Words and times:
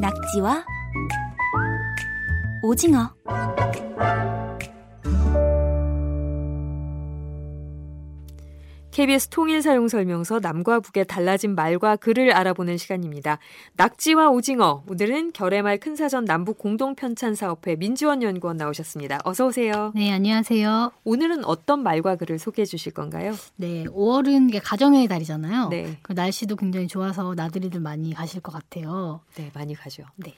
낙지와 0.00 0.64
오징어 2.62 3.10
KBS 8.94 9.26
통일 9.26 9.60
사용 9.60 9.88
설명서 9.88 10.38
남과 10.38 10.78
북의 10.78 11.06
달라진 11.06 11.56
말과 11.56 11.96
글을 11.96 12.30
알아보는 12.32 12.76
시간입니다. 12.76 13.40
낙지와 13.74 14.30
오징어. 14.30 14.84
오늘은 14.86 15.32
결의말 15.32 15.78
큰 15.78 15.96
사전 15.96 16.24
남북 16.24 16.58
공동 16.58 16.94
편찬 16.94 17.34
사업회 17.34 17.74
민지원 17.74 18.22
연구원 18.22 18.56
나오셨습니다. 18.56 19.18
어서 19.24 19.46
오세요. 19.46 19.90
네, 19.96 20.12
안녕하세요. 20.12 20.92
오늘은 21.02 21.44
어떤 21.44 21.82
말과 21.82 22.14
글을 22.14 22.38
소개해 22.38 22.66
주실 22.66 22.92
건가요? 22.92 23.34
네, 23.56 23.82
5월은 23.86 24.60
가정의 24.62 25.08
달이잖아요. 25.08 25.70
네. 25.70 25.98
그 26.02 26.12
날씨도 26.12 26.54
굉장히 26.54 26.86
좋아서 26.86 27.34
나들이들 27.34 27.80
많이 27.80 28.14
가실 28.14 28.42
것 28.42 28.52
같아요. 28.52 29.22
네, 29.34 29.50
많이 29.54 29.74
가죠. 29.74 30.04
네. 30.14 30.36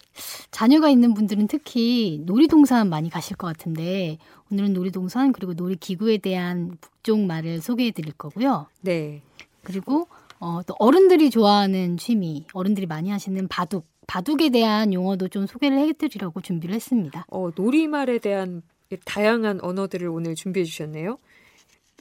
자녀가 0.50 0.88
있는 0.88 1.12
분들은 1.12 1.48
특히 1.48 2.22
놀이동산 2.24 2.88
많이 2.88 3.10
가실 3.10 3.36
것 3.36 3.48
같은데 3.48 4.16
오늘은 4.50 4.72
놀이동산 4.72 5.32
그리고 5.32 5.54
놀이기구에 5.54 6.18
대한 6.18 6.76
북쪽 6.80 7.20
말을 7.20 7.60
소개해 7.60 7.90
드릴 7.90 8.12
거고요. 8.12 8.66
네. 8.80 9.22
그리고 9.62 10.08
어, 10.38 10.60
또 10.66 10.74
어른들이 10.78 11.30
좋아하는 11.30 11.96
취미, 11.96 12.46
어른들이 12.52 12.86
많이 12.86 13.10
하시는 13.10 13.48
바둑, 13.48 13.86
바둑에 14.06 14.50
대한 14.50 14.92
용어도 14.92 15.28
좀 15.28 15.46
소개를 15.46 15.78
해드리려고 15.78 16.40
준비를 16.40 16.74
했습니다. 16.74 17.26
어, 17.28 17.50
놀이말에 17.54 18.18
대한 18.18 18.62
다양한 19.04 19.60
언어들을 19.62 20.06
오늘 20.08 20.34
준비해 20.34 20.64
주셨네요. 20.64 21.18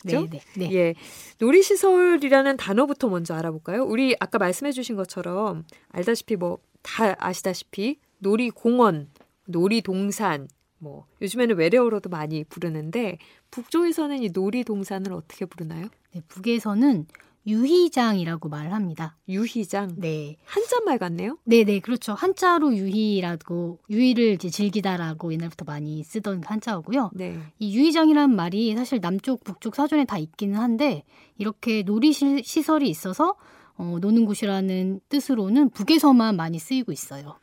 그죠? 0.02 0.28
네, 0.30 0.40
네, 0.56 0.68
네. 0.68 0.74
예. 0.74 0.94
놀이시설이라는 1.40 2.58
단어부터 2.58 3.08
먼저 3.08 3.34
알아볼까요? 3.34 3.84
우리 3.84 4.16
아까 4.20 4.38
말씀해 4.38 4.72
주신 4.72 4.96
것처럼 4.96 5.64
알다시피 5.90 6.36
뭐 6.36 6.60
다 6.86 7.16
아시다시피 7.18 8.00
놀이공원, 8.20 9.10
놀이동산, 9.46 10.48
뭐 10.78 11.06
요즘에는 11.22 11.58
외래어로도 11.58 12.10
많이 12.10 12.44
부르는데 12.44 13.18
북쪽에서는 13.52 14.22
이 14.24 14.30
놀이 14.30 14.64
동산을 14.64 15.14
어떻게 15.14 15.46
부르나요? 15.46 15.88
네, 16.14 16.22
북에서는 16.28 17.06
유희장이라고 17.48 18.50
말을 18.50 18.74
합니다. 18.74 19.18
유희장. 19.30 19.96
네. 19.98 20.36
한자말 20.46 20.98
같네요. 20.98 21.38
네, 21.44 21.64
네, 21.64 21.80
그렇죠. 21.80 22.14
한자로 22.14 22.76
유희라고 22.76 23.80
유희를 23.90 24.34
이제 24.34 24.50
즐기다라고 24.50 25.32
옛날부터 25.34 25.64
많이 25.66 26.04
쓰던 26.04 26.44
한자어고요. 26.44 27.12
네. 27.14 27.38
이 27.60 27.76
유희장이라는 27.78 28.36
말이 28.36 28.76
사실 28.76 29.00
남쪽, 29.00 29.44
북쪽 29.44 29.76
사전에 29.76 30.06
다 30.06 30.18
있기는 30.18 30.58
한데 30.60 31.04
이렇게 31.38 31.84
놀이 31.84 32.14
시- 32.14 32.42
시설이 32.44 32.90
있어서 32.90 33.36
어, 33.78 33.98
노는 34.02 34.26
곳이라는 34.26 35.02
뜻으로는 35.10 35.70
북에서만 35.72 36.36
많이 36.36 36.60
쓰이고 36.60 36.92
있어요. 36.92 37.38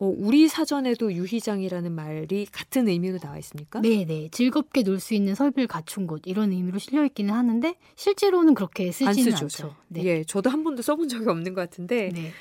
어, 0.00 0.06
우리 0.16 0.46
사전에도 0.46 1.12
유희장이라는 1.12 1.90
말이 1.92 2.46
같은 2.46 2.86
의미로 2.86 3.18
나와 3.18 3.36
있습니까? 3.38 3.80
네, 3.80 4.04
네. 4.04 4.28
즐겁게 4.30 4.82
놀 4.84 5.00
수 5.00 5.14
있는 5.14 5.34
설비를 5.34 5.66
갖춘 5.66 6.06
곳 6.06 6.22
이런 6.24 6.52
의미로 6.52 6.78
실려 6.78 7.04
있기는 7.04 7.34
하는데 7.34 7.74
실제로는 7.96 8.54
그렇게 8.54 8.86
안 8.86 8.92
쓰지는 8.92 9.32
쓰죠. 9.32 9.44
않죠. 9.44 9.48
저. 9.48 9.74
네. 9.88 10.04
예, 10.04 10.24
저도 10.24 10.50
한 10.50 10.62
번도 10.62 10.82
써본 10.82 11.08
적이 11.08 11.28
없는 11.30 11.52
것 11.54 11.60
같은데 11.62 12.10
네. 12.12 12.32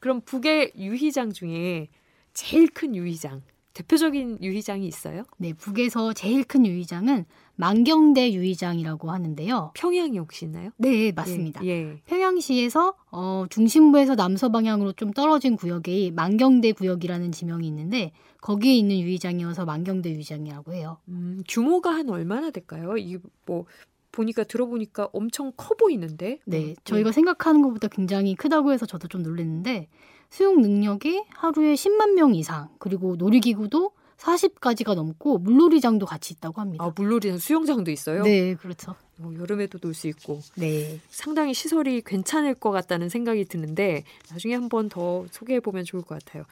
그럼 0.00 0.20
북의 0.20 0.72
유희장 0.76 1.32
중에 1.32 1.88
제일 2.34 2.68
큰 2.68 2.94
유희장, 2.94 3.40
대표적인 3.74 4.38
유희장이 4.40 4.86
있어요? 4.86 5.24
네, 5.36 5.52
북에서 5.52 6.12
제일 6.12 6.44
큰 6.44 6.64
유희장은 6.64 7.26
만경대 7.56 8.32
유희장이라고 8.32 9.10
하는데요. 9.10 9.72
평양이 9.74 10.16
혹시 10.18 10.44
있나요? 10.46 10.70
네, 10.76 11.12
맞습니다. 11.12 11.64
예. 11.64 11.68
예. 11.68 12.00
평양시에서 12.06 12.94
어, 13.10 13.46
중심부에서 13.50 14.14
남서 14.14 14.50
방향으로 14.50 14.92
좀 14.92 15.12
떨어진 15.12 15.56
구역에 15.56 16.10
만경대 16.12 16.72
구역이라는 16.72 17.32
지명이 17.32 17.66
있는데 17.68 18.12
거기에 18.40 18.74
있는 18.74 18.98
유의장이어서 19.00 19.64
만경대 19.64 20.10
유의장이라고 20.10 20.72
해요. 20.72 20.98
음, 21.08 21.42
규모가 21.48 21.90
한 21.94 22.08
얼마나 22.10 22.50
될까요? 22.50 22.96
이 22.96 23.18
뭐 23.46 23.66
보니까 24.14 24.44
들어보니까 24.44 25.08
엄청 25.12 25.52
커 25.56 25.74
보이는데. 25.74 26.38
네, 26.46 26.64
음, 26.64 26.74
저희가 26.84 27.12
생각하는 27.12 27.62
것보다 27.62 27.88
굉장히 27.88 28.34
크다고 28.34 28.72
해서 28.72 28.86
저도 28.86 29.08
좀 29.08 29.22
놀랐는데 29.22 29.88
수용 30.30 30.60
능력이 30.60 31.24
하루에 31.34 31.74
10만 31.74 32.14
명 32.14 32.34
이상 32.34 32.68
그리고 32.78 33.16
놀이기구도 33.16 33.92
40가지가 34.16 34.94
넘고 34.94 35.38
물놀이장도 35.38 36.06
같이 36.06 36.34
있다고 36.34 36.60
합니다. 36.60 36.84
아 36.84 36.92
물놀이장 36.94 37.38
수영장도 37.38 37.90
있어요. 37.90 38.22
네, 38.22 38.54
그렇죠. 38.54 38.94
어, 39.20 39.32
여름에도 39.38 39.78
놀 39.78 39.94
수 39.94 40.08
있고 40.08 40.40
네. 40.56 40.98
상당히 41.08 41.54
시설이 41.54 42.02
괜찮을 42.04 42.54
것 42.54 42.70
같다는 42.72 43.08
생각이 43.08 43.44
드는데 43.44 44.02
나중에 44.30 44.54
한번 44.54 44.88
더 44.88 45.24
소개해 45.30 45.60
보면 45.60 45.84
좋을 45.84 46.02
것 46.02 46.18
같아요. 46.24 46.44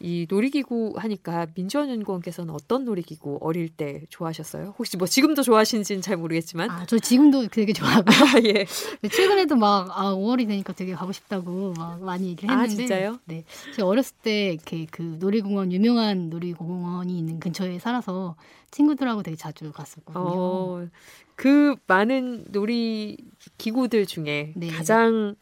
이 0.00 0.26
놀이기구 0.28 0.94
하니까 0.96 1.46
민지원 1.54 1.88
연구원께서는 1.90 2.52
어떤 2.52 2.84
놀이기구 2.84 3.38
어릴 3.42 3.68
때 3.68 4.02
좋아하셨어요? 4.08 4.74
혹시 4.78 4.96
뭐 4.96 5.06
지금도 5.06 5.42
좋아하시는지는 5.42 6.02
잘 6.02 6.16
모르겠지만. 6.16 6.70
아, 6.70 6.84
저 6.86 6.98
지금도 6.98 7.46
되게 7.48 7.72
좋아하고요. 7.72 8.04
아, 8.34 8.40
예. 8.44 8.52
근데 9.00 9.08
최근에도 9.14 9.56
막 9.56 9.88
아, 9.96 10.12
5월이 10.14 10.48
되니까 10.48 10.72
되게 10.72 10.94
가고 10.94 11.12
싶다고 11.12 11.74
막 11.76 12.02
많이 12.02 12.28
얘기를 12.30 12.52
아, 12.52 12.60
했는데 12.62 12.76
진짜요? 12.86 13.18
네. 13.26 13.44
제가 13.76 13.86
어렸을 13.86 14.16
때 14.22 14.52
이렇게 14.54 14.86
그 14.90 15.02
놀이공원 15.20 15.70
유명한 15.72 16.30
놀이공원이 16.30 17.16
있는 17.16 17.38
근처에 17.38 17.78
살아서 17.78 18.34
친구들하고 18.70 19.22
되게 19.22 19.36
자주 19.36 19.70
갔었거든요. 19.72 20.22
어, 20.24 20.86
그 21.40 21.74
많은 21.86 22.44
놀이 22.50 23.16
기구들 23.56 24.04
중에 24.04 24.52
네. 24.56 24.68
가장 24.68 25.36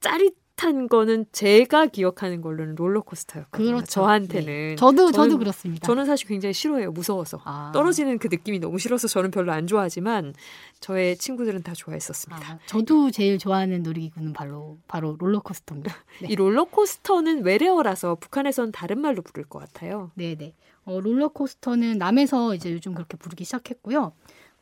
짜릿한 0.00 0.88
거는 0.88 1.24
제가 1.32 1.86
기억하는 1.86 2.42
걸로는 2.42 2.74
롤러코스터였거든요. 2.74 3.66
그렇죠. 3.76 3.86
저한테는. 3.86 4.44
네. 4.46 4.76
저도 4.76 5.06
저는- 5.08 5.14
저도 5.14 5.38
그렇습니다. 5.38 5.86
저는 5.86 6.04
사실 6.04 6.28
굉장히 6.28 6.52
싫어해요. 6.52 6.92
무서워서. 6.92 7.40
아. 7.44 7.70
떨어지는 7.72 8.18
그 8.18 8.28
느낌이 8.30 8.58
너무 8.58 8.78
싫어서 8.78 9.08
저는 9.08 9.30
별로 9.30 9.52
안 9.52 9.66
좋아하지만 9.66 10.34
저의 10.80 11.16
친구들은 11.16 11.62
다 11.62 11.72
좋아했었습니다. 11.72 12.52
아, 12.52 12.58
저도 12.66 13.10
제일 13.10 13.38
좋아하는 13.38 13.82
놀이기구는 13.82 14.34
바로 14.34 14.76
바로 14.86 15.16
롤러코스터입니다. 15.18 15.94
네. 16.20 16.28
이 16.30 16.34
롤러코스터는 16.36 17.42
외래어라서 17.42 18.16
북한에선 18.16 18.70
다른 18.72 19.00
말로 19.00 19.22
부를 19.22 19.44
것 19.44 19.60
같아요. 19.60 20.10
네, 20.14 20.34
네. 20.34 20.54
어, 20.84 21.00
롤러코스터는 21.00 21.96
남에서 21.98 22.56
이제 22.56 22.72
요즘 22.72 22.92
그렇게 22.92 23.16
부르기 23.16 23.44
시작했고요. 23.44 24.12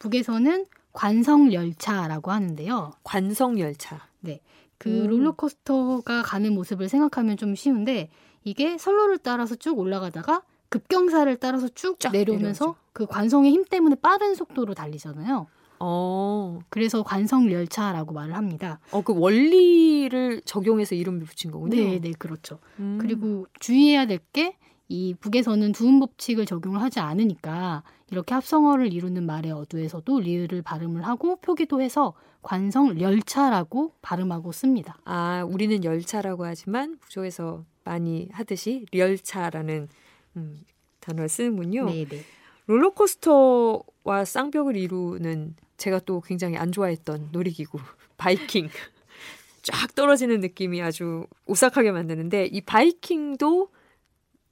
북에서는 0.00 0.66
관성 0.92 1.52
열차라고 1.52 2.32
하는데요. 2.32 2.92
관성 3.04 3.60
열차. 3.60 4.08
네. 4.18 4.40
그 4.78 5.02
음. 5.02 5.06
롤러코스터가 5.06 6.22
가는 6.22 6.52
모습을 6.54 6.88
생각하면 6.88 7.36
좀 7.36 7.54
쉬운데 7.54 8.08
이게 8.42 8.76
선로를 8.78 9.18
따라서 9.18 9.54
쭉 9.54 9.78
올라가다가 9.78 10.42
급경사를 10.70 11.36
따라서 11.36 11.68
쭉쫙 11.68 12.12
내려오면서 12.12 12.64
내려오죠. 12.64 12.76
그 12.92 13.06
관성의 13.06 13.52
힘 13.52 13.64
때문에 13.64 13.96
빠른 13.96 14.34
속도로 14.34 14.74
달리잖아요. 14.74 15.46
어, 15.80 16.58
그래서 16.68 17.02
관성 17.02 17.50
열차라고 17.50 18.12
말을 18.14 18.36
합니다. 18.36 18.80
어, 18.90 19.02
그 19.02 19.14
원리를 19.16 20.42
적용해서 20.44 20.94
이름을 20.94 21.20
붙인 21.24 21.50
거군요. 21.50 21.76
네, 21.76 21.98
네, 22.00 22.12
그렇죠. 22.18 22.58
음. 22.78 22.98
그리고 23.00 23.46
주의해야 23.58 24.06
될 24.06 24.18
게 24.32 24.56
이 24.90 25.14
북에서는 25.14 25.70
두음 25.70 26.00
법칙을 26.00 26.46
적용을 26.46 26.82
하지 26.82 26.98
않으니까 26.98 27.84
이렇게 28.10 28.34
합성어를 28.34 28.92
이루는 28.92 29.24
말의 29.24 29.52
어두에서도 29.52 30.18
리을을 30.18 30.62
발음을 30.62 31.06
하고 31.06 31.36
표기도 31.36 31.80
해서 31.80 32.12
관성 32.42 33.00
열차라고 33.00 33.94
발음하고 34.02 34.50
씁니다. 34.50 34.98
아, 35.04 35.44
우리는 35.48 35.84
열차라고 35.84 36.44
하지만 36.44 36.98
북쪽에서 36.98 37.64
많이 37.84 38.28
하듯이 38.32 38.84
열차라는 38.92 39.88
음, 40.36 40.60
단어를 40.98 41.28
쓰는군요. 41.28 41.84
네, 41.84 42.04
네. 42.06 42.22
롤러코스터와 42.66 44.24
쌍벽을 44.24 44.76
이루는 44.76 45.54
제가 45.76 46.00
또 46.00 46.20
굉장히 46.20 46.56
안 46.56 46.72
좋아했던 46.72 47.28
놀이기구 47.30 47.78
바이킹. 48.18 48.68
쫙 49.62 49.94
떨어지는 49.94 50.40
느낌이 50.40 50.82
아주 50.82 51.26
오싹하게 51.46 51.92
만드는데 51.92 52.46
이 52.46 52.60
바이킹도 52.60 53.68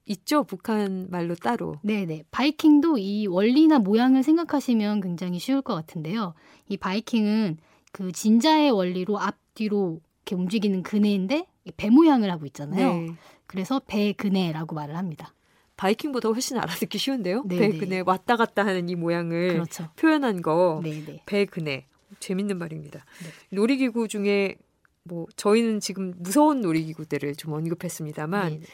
있죠 0.08 0.44
북한 0.44 1.06
말로 1.10 1.34
따로 1.34 1.76
네, 1.82 2.06
네. 2.06 2.24
바이킹도 2.30 2.98
이 2.98 3.26
원리나 3.26 3.78
모양을 3.78 4.22
생각하시면 4.22 5.00
굉장히 5.00 5.38
쉬울 5.38 5.62
것 5.62 5.74
같은데요. 5.74 6.34
이 6.68 6.76
바이킹은 6.76 7.58
그 7.92 8.12
진자의 8.12 8.70
원리로 8.70 9.18
앞뒤로 9.18 10.00
이렇게 10.28 10.34
움직이는 10.34 10.82
그네인데 10.82 11.46
이배 11.64 11.90
모양을 11.90 12.30
하고 12.30 12.46
있잖아요. 12.46 12.92
네. 12.92 13.08
그래서 13.46 13.80
배 13.86 14.12
그네라고 14.12 14.74
말을 14.74 14.96
합니다. 14.96 15.34
바이킹보다 15.76 16.28
훨씬 16.30 16.58
알아듣기 16.58 16.98
쉬운데요 16.98 17.44
네, 17.46 17.56
배 17.56 17.68
네. 17.68 17.78
그네 17.78 18.02
왔다 18.04 18.36
갔다 18.36 18.66
하는 18.66 18.88
이 18.88 18.96
모양을 18.96 19.52
그렇죠. 19.52 19.88
표현한 19.96 20.42
거 20.42 20.80
네, 20.82 21.02
네. 21.04 21.22
배 21.24 21.44
그네 21.44 21.86
재밌는 22.18 22.58
말입니다. 22.58 23.04
놀이기구 23.50 24.08
중에 24.08 24.56
뭐 25.04 25.26
저희는 25.36 25.80
지금 25.80 26.14
무서운 26.18 26.60
놀이기구들을 26.60 27.36
좀 27.36 27.52
언급했습니다만 27.52 28.48
네, 28.48 28.58
네. 28.58 28.66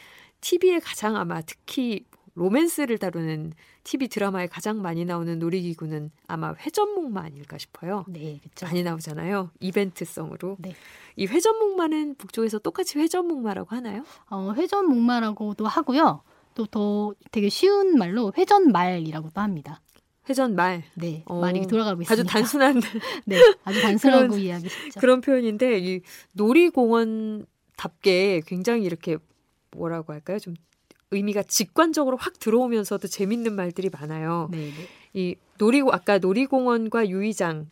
TV에 0.44 0.78
가장 0.78 1.16
아마 1.16 1.40
특히 1.40 2.04
로맨스를 2.34 2.98
다루는 2.98 3.54
TV 3.82 4.08
드라마에 4.08 4.46
가장 4.46 4.82
많이 4.82 5.06
나오는 5.06 5.38
놀이기구는 5.38 6.10
아마 6.26 6.54
회전목마 6.54 7.22
아닐까 7.22 7.56
싶어요. 7.56 8.04
네, 8.08 8.40
그렇죠. 8.42 8.66
많이 8.66 8.82
나오잖아요. 8.82 9.52
이벤트성으로. 9.60 10.56
네. 10.58 10.74
이 11.16 11.24
회전목마는 11.26 12.16
북쪽에서 12.16 12.58
똑같이 12.58 12.98
회전목마라고 12.98 13.74
하나요? 13.74 14.04
어, 14.28 14.52
회전목마라고도 14.54 15.66
하고요. 15.66 16.22
또 16.54 16.66
더 16.66 17.14
되게 17.32 17.48
쉬운 17.48 17.96
말로 17.96 18.30
회전말이라고도 18.36 19.40
합니다. 19.40 19.80
회전말. 20.28 20.82
네, 20.94 21.22
어, 21.26 21.40
말이 21.40 21.66
돌아가고 21.66 22.02
있습니다. 22.02 22.12
아주 22.12 22.30
단순한 22.30 22.80
네, 23.24 23.38
아주 23.64 23.80
단순하고 23.80 24.36
쉽죠. 24.36 25.00
그런 25.00 25.22
표현인데 25.22 25.78
이 25.78 26.02
놀이공원답게 26.34 27.46
굉장히 28.46 28.84
이렇게 28.84 29.16
뭐라고 29.74 30.12
할까요? 30.12 30.38
좀 30.38 30.54
의미가 31.10 31.44
직관적으로 31.44 32.16
확 32.16 32.38
들어오면서도 32.38 33.08
재밌는 33.08 33.54
말들이 33.54 33.90
많아요. 33.90 34.48
네, 34.50 34.58
네. 34.58 34.72
이 35.12 35.36
놀이고 35.58 35.92
아까 35.92 36.18
놀이공원과 36.18 37.08
유의장이 37.08 37.66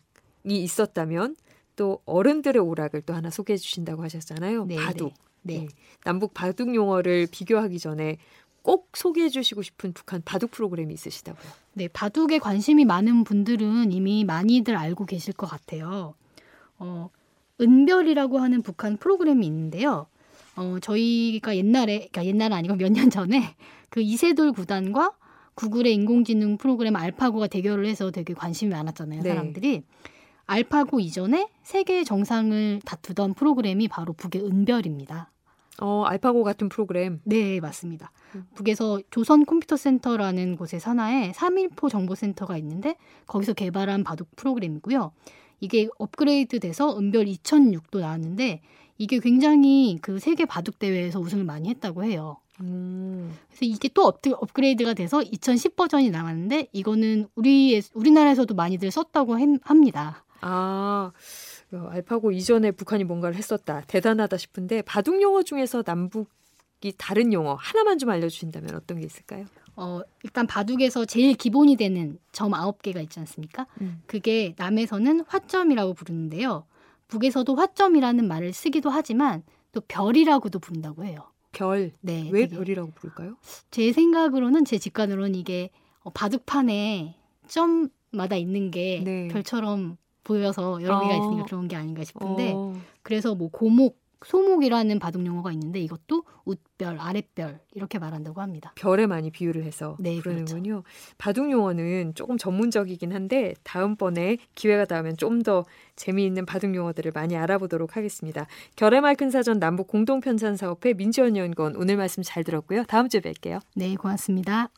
있었다면 0.45 1.35
또 1.75 2.01
어른들의 2.05 2.61
오락을 2.61 3.01
또 3.01 3.13
하나 3.13 3.29
소개해 3.29 3.57
주신다고 3.57 4.03
하셨잖아요. 4.03 4.65
네, 4.65 4.75
바둑. 4.75 5.13
네. 5.41 5.59
네. 5.59 5.67
남북 6.05 6.33
바둑 6.33 6.73
용어를 6.73 7.27
비교하기 7.29 7.79
전에 7.79 8.17
꼭 8.61 8.89
소개해 8.93 9.29
주시고 9.29 9.61
싶은 9.61 9.91
북한 9.93 10.21
바둑 10.23 10.51
프로그램이 10.51 10.93
있으시다고요. 10.93 11.51
네, 11.73 11.87
바둑에 11.89 12.39
관심이 12.39 12.85
많은 12.85 13.25
분들은 13.25 13.91
이미 13.91 14.23
많이들 14.23 14.75
알고 14.75 15.05
계실 15.05 15.33
것 15.33 15.47
같아요. 15.47 16.15
어, 16.77 17.09
은별이라고 17.59 18.39
하는 18.39 18.61
북한 18.61 18.97
프로그램이 18.97 19.45
있는데요. 19.45 20.07
어, 20.55 20.77
저희가 20.81 21.55
옛날에, 21.55 21.97
그러니까 22.11 22.25
옛날은 22.25 22.55
아니고 22.57 22.75
몇 22.75 22.91
년 22.91 23.09
전에 23.09 23.55
그 23.89 24.01
이세돌 24.01 24.51
구단과 24.53 25.13
구글의 25.55 25.93
인공지능 25.93 26.57
프로그램 26.57 26.95
알파고가 26.95 27.47
대결을 27.47 27.85
해서 27.85 28.11
되게 28.11 28.33
관심이 28.33 28.71
많았잖아요, 28.71 29.21
네. 29.21 29.29
사람들이. 29.29 29.83
알파고 30.45 30.99
이전에 30.99 31.47
세계 31.63 32.03
정상을 32.03 32.81
다투던 32.85 33.33
프로그램이 33.35 33.87
바로 33.87 34.13
북의 34.13 34.43
은별입니다. 34.43 35.31
어, 35.81 36.03
알파고 36.05 36.43
같은 36.43 36.69
프로그램. 36.69 37.19
네, 37.23 37.59
맞습니다. 37.59 38.11
음. 38.35 38.45
북에서 38.53 38.99
조선 39.09 39.45
컴퓨터 39.45 39.75
센터라는 39.77 40.55
곳의 40.57 40.79
산하에 40.79 41.31
3일포 41.31 41.89
정보 41.89 42.13
센터가 42.15 42.57
있는데 42.57 42.95
거기서 43.27 43.53
개발한 43.53 44.03
바둑 44.03 44.35
프로그램이고요. 44.35 45.11
이게 45.61 45.87
업그레이드 45.97 46.59
돼서 46.59 46.97
은별 46.97 47.25
2006도 47.25 47.99
나왔는데 48.01 48.61
이게 48.97 49.19
굉장히 49.19 49.97
그 50.01 50.19
세계 50.19 50.45
바둑 50.45 50.79
대회에서 50.79 51.19
우승을 51.19 51.43
많이 51.43 51.69
했다고 51.69 52.03
해요. 52.03 52.37
음. 52.61 53.33
그래서 53.47 53.65
이게 53.65 53.89
또 53.93 54.03
업, 54.05 54.19
업그레이드가 54.25 54.93
돼서 54.93 55.21
2010 55.23 55.75
버전이 55.75 56.11
나왔는데 56.11 56.67
이거는 56.71 57.27
우리 57.35 57.81
우리나라에서도 57.93 58.53
많이들 58.53 58.91
썼다고 58.91 59.39
햄- 59.39 59.59
합니다. 59.63 60.23
아, 60.41 61.11
어, 61.71 61.77
알파고 61.89 62.31
이전에 62.31 62.71
북한이 62.71 63.05
뭔가를 63.05 63.35
했었다. 63.35 63.81
대단하다 63.87 64.37
싶은데 64.37 64.81
바둑 64.83 65.21
용어 65.21 65.41
중에서 65.41 65.83
남북이 65.85 66.93
다른 66.97 67.33
용어 67.33 67.55
하나만 67.55 67.97
좀 67.97 68.09
알려 68.11 68.29
주신다면 68.29 68.75
어떤 68.75 68.99
게 68.99 69.05
있을까요? 69.05 69.45
어, 69.75 70.01
일단 70.23 70.45
바둑에서 70.45 71.05
제일 71.05 71.33
기본이 71.33 71.75
되는 71.77 72.19
점 72.31 72.51
9개가 72.51 73.01
있지 73.01 73.19
않습니까? 73.21 73.65
그게 74.05 74.53
남에서는 74.57 75.21
화점이라고 75.27 75.93
부르는데요. 75.95 76.65
북에서도 77.07 77.55
화점이라는 77.55 78.27
말을 78.27 78.53
쓰기도 78.53 78.89
하지만 78.89 79.43
또 79.71 79.81
별이라고도 79.81 80.59
부른다고 80.59 81.03
해요. 81.05 81.31
별. 81.51 81.91
네. 82.01 82.29
왜 82.31 82.41
되게 82.47 82.55
별이라고 82.55 82.91
부를까요? 82.95 83.37
제 83.71 83.91
생각으로는 83.91 84.65
제 84.65 84.77
직관으로는 84.77 85.35
이게 85.35 85.69
어, 86.01 86.09
바둑판에 86.09 87.15
점마다 87.47 88.35
있는 88.35 88.71
게 88.71 89.01
네. 89.03 89.27
별처럼 89.27 89.97
보여서 90.23 90.81
여러 90.81 90.99
개가 91.01 91.13
어. 91.13 91.17
있으니까 91.17 91.45
그런 91.45 91.67
게 91.67 91.75
아닌가 91.75 92.03
싶은데 92.03 92.53
어, 92.55 92.73
그래서 93.01 93.35
뭐 93.35 93.49
고목, 93.49 93.99
소목이라는 94.25 94.99
바둑 94.99 95.25
용어가 95.25 95.51
있는데 95.51 95.79
이것도 95.81 96.23
웃별, 96.45 96.99
아랫별 96.99 97.59
이렇게 97.73 97.99
말한다고 97.99 98.41
합니다. 98.41 98.71
별에 98.75 99.07
많이 99.07 99.31
비유를 99.31 99.63
해서 99.63 99.97
네, 99.99 100.19
부르는군요. 100.19 100.83
바둑 101.17 101.51
용어는 101.51 102.15
조금 102.15 102.37
전문적이긴 102.37 103.13
한데 103.13 103.53
다음번에 103.63 104.37
기회가 104.55 104.85
닿으면 104.85 105.17
좀 105.17 105.43
더 105.43 105.65
재미있는 105.95 106.45
바둑 106.45 106.73
용어들을 106.73 107.11
많이 107.13 107.35
알아보도록 107.35 107.97
하겠습니다. 107.97 108.47
결의말 108.77 109.15
큰 109.15 109.29
사전 109.29 109.59
남북 109.59 109.87
공동 109.87 110.21
편찬 110.21 110.55
사업회 110.55 110.93
민지원 110.93 111.35
연구원 111.35 111.75
오늘 111.75 111.97
말씀 111.97 112.23
잘 112.23 112.43
들었고요. 112.43 112.83
다음 112.85 113.09
주에 113.09 113.19
뵐게요. 113.19 113.59
네, 113.75 113.95
고맙습니다. 113.95 114.69